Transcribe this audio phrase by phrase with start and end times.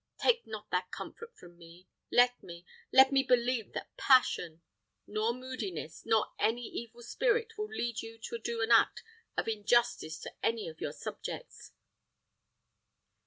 [0.17, 1.87] Take not that comfort from me.
[2.11, 4.63] Let me, let me believe that passion,
[5.05, 9.03] nor moodiness, nor any evil spirit will lead you to do an act
[9.37, 11.73] of injustice to any of your subjects."